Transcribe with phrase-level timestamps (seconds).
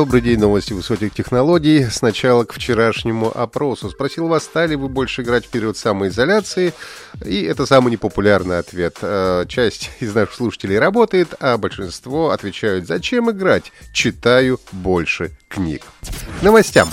[0.00, 1.84] Добрый день, новости высоких технологий.
[1.90, 3.90] Сначала к вчерашнему опросу.
[3.90, 6.72] Спросил вас, стали вы больше играть в период самоизоляции?
[7.22, 8.96] И это самый непопулярный ответ.
[9.02, 13.72] Э, часть из наших слушателей работает, а большинство отвечают, зачем играть?
[13.92, 15.82] Читаю больше книг.
[16.40, 16.88] Новостям.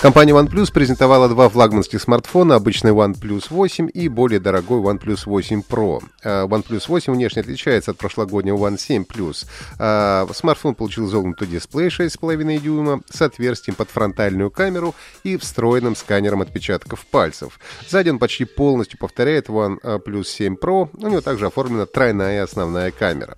[0.00, 6.02] Компания OnePlus презентовала два флагманских смартфона, обычный OnePlus 8 и более дорогой OnePlus 8 Pro.
[6.22, 9.46] Э, OnePlus 8 внешне отличается от прошлогоднего One 7 Plus.
[9.78, 16.40] Э, смартфон получил изогнутый дисплей 6,5 дюйма с отверстием под фронтальную камеру и встроенным сканером
[16.40, 17.60] отпечатков пальцев.
[17.86, 23.36] Сзади он почти полностью повторяет OnePlus 7 Pro, у него также оформлена тройная основная камера.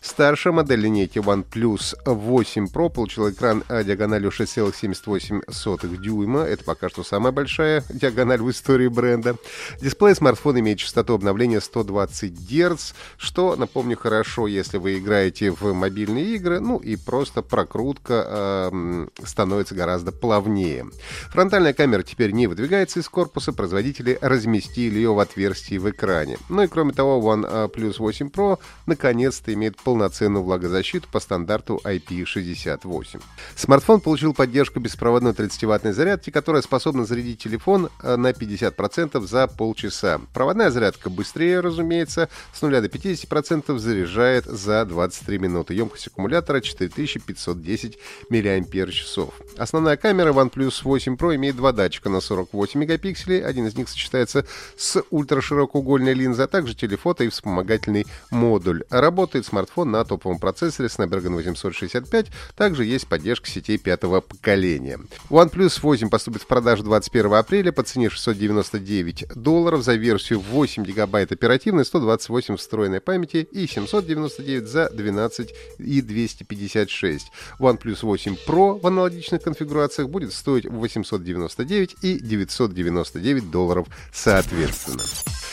[0.00, 6.03] Старшая модель линейки OnePlus 8 Pro получила экран э, диагональю 6,78 дюйма.
[6.12, 9.36] Это пока что самая большая диагональ в истории бренда.
[9.80, 16.34] Дисплей смартфона имеет частоту обновления 120 Гц, что, напомню, хорошо, если вы играете в мобильные
[16.36, 20.86] игры, ну и просто прокрутка э, становится гораздо плавнее.
[21.30, 26.38] Фронтальная камера теперь не выдвигается из корпуса, производители разместили ее в отверстии в экране.
[26.48, 33.22] Ну и кроме того, OnePlus 8 Pro наконец-то имеет полноценную влагозащиту по стандарту IP68.
[33.56, 40.20] Смартфон получил поддержку беспроводной 30-ваттной зарядки, которая способна зарядить телефон э, на 50% за полчаса.
[40.32, 45.74] Проводная зарядка быстрее, разумеется, с 0 до 50% заряжает за 23 минуты.
[45.74, 47.98] Емкость аккумулятора 4510
[48.30, 49.04] мАч.
[49.56, 53.44] Основная камера OnePlus 8 Pro имеет два датчика на 48 мегапикселей.
[53.44, 58.84] Один из них сочетается с ультраширокоугольной линзой, а также телефото и вспомогательный модуль.
[58.90, 62.26] Работает смартфон на топовом процессоре Snapdragon 865.
[62.56, 64.98] Также есть поддержка сетей пятого поколения.
[65.30, 71.30] OnePlus 8 поступит в продажу 21 апреля по цене 699 долларов за версию 8 гигабайт
[71.30, 77.26] оперативной, 128 встроенной памяти и 799 за 12 и 256.
[77.58, 85.02] OnePlus 8 Pro в аналогичных конфигурациях будет стоить 899 и 999 долларов соответственно.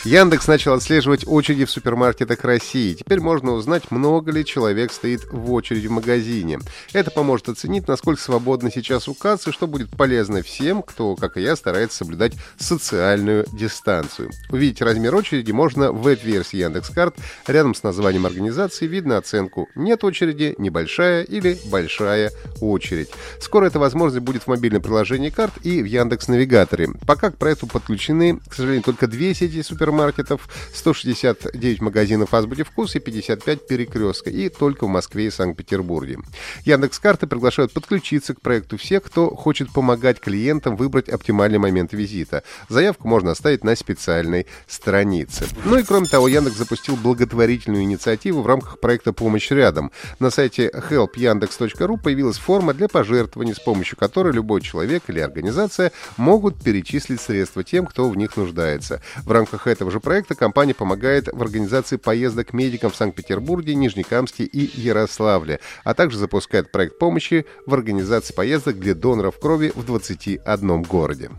[0.04, 2.94] Яндекс начал отслеживать очереди в супермаркетах России.
[2.94, 6.58] Теперь можно узнать, много ли человек стоит в очереди в магазине.
[6.92, 11.42] Это поможет оценить, насколько свободно сейчас у кассы, что будет полезно всем, кто, как и
[11.42, 14.30] я, старается соблюдать социальную дистанцию.
[14.50, 17.16] Увидеть размер очереди можно в веб-версии Яндекс.Карт.
[17.46, 23.10] Рядом с названием организации видно оценку «Нет очереди», «Небольшая» или «Большая очередь».
[23.40, 26.90] Скоро эта возможность будет в мобильном приложении карт и в Яндекс Навигаторе.
[27.06, 32.96] Пока к проекту подключены, к сожалению, только две сети супермаркетов супермаркетов, 169 магазинов «Азбуди вкус»
[32.96, 36.18] и 55 перекрестка, и только в Москве и Санкт-Петербурге.
[36.64, 42.42] Яндекс Карты приглашают подключиться к проекту всех, кто хочет помогать клиентам выбрать оптимальный момент визита.
[42.68, 45.46] Заявку можно оставить на специальной странице.
[45.64, 49.92] Ну и кроме того, Яндекс запустил благотворительную инициативу в рамках проекта «Помощь рядом».
[50.18, 56.62] На сайте helpyandex.ru появилась форма для пожертвований, с помощью которой любой человек или организация могут
[56.62, 59.02] перечислить средства тем, кто в них нуждается.
[59.24, 64.80] В рамках этого же проекта компания помогает в организации поездок медикам в Санкт-Петербурге, Нижнекамске и
[64.80, 71.30] Ярославле, а также запускает проект помощи в организации поездок для доноров крови в 21 городе.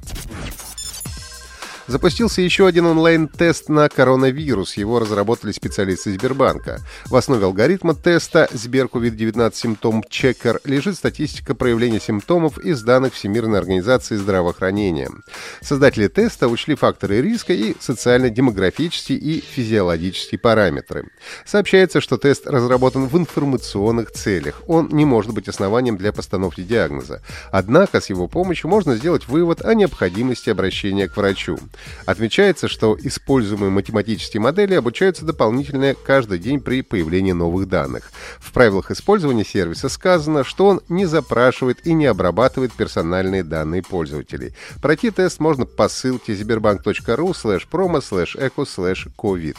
[1.86, 4.78] Запустился еще один онлайн-тест на коронавирус.
[4.78, 6.80] Его разработали специалисты Сбербанка.
[7.08, 14.16] В основе алгоритма теста Сберковид-19 симптом чекер лежит статистика проявления симптомов из данных Всемирной организации
[14.16, 15.10] здравоохранения.
[15.62, 21.10] Создатели теста учли факторы риска и социально-демографические и физиологические параметры.
[21.46, 24.62] Сообщается, что тест разработан в информационных целях.
[24.68, 27.22] Он не может быть основанием для постановки диагноза.
[27.52, 31.60] Однако с его помощью можно сделать вывод о необходимости обращения к врачу.
[32.06, 38.12] Отмечается, что используемые математические модели обучаются дополнительно каждый день при появлении новых данных.
[38.40, 44.54] В правилах использования сервиса сказано, что он не запрашивает и не обрабатывает персональные данные пользователей.
[44.82, 49.58] Пройти тест можно по ссылке sberbank.ru slash promo slash eco slash covid.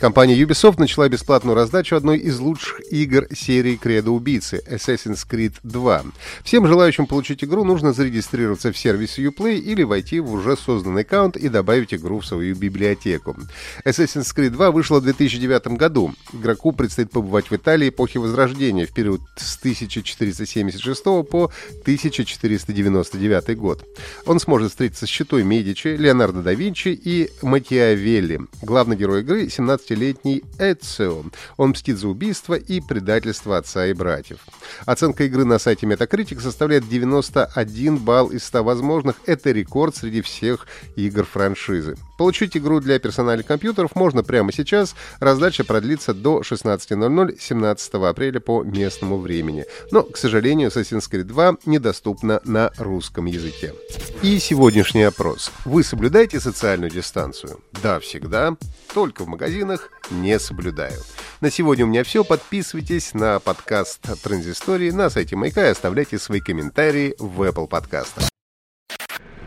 [0.00, 6.04] Компания Ubisoft начала бесплатную раздачу одной из лучших игр серии Кредо Убийцы Assassin's Creed 2.
[6.42, 11.36] Всем желающим получить игру нужно зарегистрироваться в сервисе Uplay или войти в уже созданный аккаунт
[11.36, 13.36] и добавить игру в свою библиотеку.
[13.84, 16.14] Assassin's Creed 2 вышла в 2009 году.
[16.32, 23.84] Игроку предстоит побывать в Италии эпохи Возрождения в период с 1476 по 1499 год.
[24.24, 28.40] Он сможет встретиться с Щитой Медичи, Леонардо да Винчи и Матиавелли.
[28.62, 31.24] Главный герой игры— 17 16-летний Эцио.
[31.56, 34.38] Он мстит за убийство и предательство отца и братьев.
[34.86, 39.16] Оценка игры на сайте Metacritic составляет 91 балл из 100 возможных.
[39.26, 40.66] Это рекорд среди всех
[40.96, 41.96] игр франшизы.
[42.18, 44.94] Получить игру для персональных компьютеров можно прямо сейчас.
[45.20, 49.64] Раздача продлится до 16.00 17 апреля по местному времени.
[49.90, 53.74] Но, к сожалению, Assassin's Creed 2 недоступна на русском языке.
[54.22, 55.50] И сегодняшний опрос.
[55.64, 57.60] Вы соблюдаете социальную дистанцию?
[57.82, 58.56] Да, всегда.
[58.92, 59.79] Только в магазинах
[60.10, 61.00] не соблюдаю.
[61.40, 62.24] На сегодня у меня все.
[62.24, 68.28] Подписывайтесь на подкаст Транзистории на сайте Майка и оставляйте свои комментарии в Apple подкастах.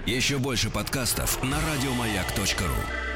[0.06, 3.13] Еще больше подкастов на радиомаяк.ру.